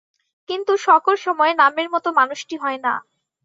কিন্তু 0.49 0.73
সকল 0.87 1.13
সময়ে 1.25 1.53
নামের 1.55 1.87
মতো 1.93 2.09
মানুষটি 2.19 2.55
হয় 2.57 2.79
না। 2.85 2.93